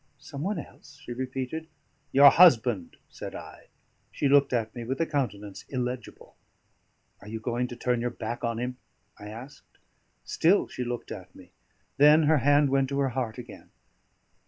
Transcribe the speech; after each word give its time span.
"Some 0.17 0.41
one 0.41 0.57
else?" 0.57 0.97
she 1.03 1.13
repeated. 1.13 1.67
"Your 2.11 2.31
husband," 2.31 2.95
said 3.07 3.35
I. 3.35 3.67
She 4.11 4.27
looked 4.27 4.51
at 4.51 4.73
me 4.73 4.83
with 4.83 4.99
a 4.99 5.05
countenance 5.05 5.63
illegible. 5.69 6.35
"Are 7.21 7.27
you 7.27 7.39
going 7.39 7.67
to 7.67 7.75
turn 7.75 8.01
your 8.01 8.09
back 8.09 8.43
on 8.43 8.57
him?" 8.57 8.77
I 9.19 9.27
asked. 9.27 9.77
Still 10.25 10.67
she 10.67 10.83
looked 10.83 11.11
at 11.11 11.35
me; 11.35 11.51
then 11.97 12.23
her 12.23 12.39
hand 12.39 12.71
went 12.71 12.89
to 12.89 12.97
her 12.99 13.09
heart 13.09 13.37
again. 13.37 13.69